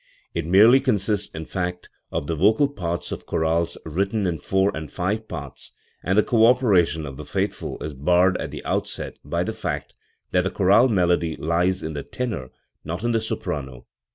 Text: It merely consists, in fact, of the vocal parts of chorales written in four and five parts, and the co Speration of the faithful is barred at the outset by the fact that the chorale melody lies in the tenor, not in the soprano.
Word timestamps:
It 0.33 0.47
merely 0.47 0.79
consists, 0.79 1.29
in 1.35 1.45
fact, 1.45 1.87
of 2.11 2.25
the 2.25 2.33
vocal 2.35 2.67
parts 2.67 3.11
of 3.11 3.27
chorales 3.27 3.77
written 3.85 4.25
in 4.25 4.39
four 4.39 4.75
and 4.75 4.91
five 4.91 5.27
parts, 5.27 5.73
and 6.01 6.17
the 6.17 6.23
co 6.23 6.37
Speration 6.55 7.07
of 7.07 7.17
the 7.17 7.23
faithful 7.23 7.77
is 7.83 7.93
barred 7.93 8.35
at 8.37 8.49
the 8.49 8.65
outset 8.65 9.19
by 9.23 9.43
the 9.43 9.53
fact 9.53 9.93
that 10.31 10.41
the 10.43 10.49
chorale 10.49 10.87
melody 10.87 11.35
lies 11.35 11.83
in 11.83 11.93
the 11.93 12.01
tenor, 12.01 12.49
not 12.83 13.03
in 13.03 13.11
the 13.11 13.19
soprano. 13.21 13.85